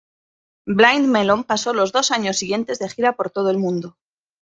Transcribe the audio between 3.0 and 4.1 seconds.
por todo el mundo.